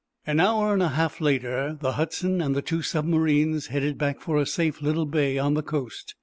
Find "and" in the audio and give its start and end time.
0.73-0.81, 2.41-2.55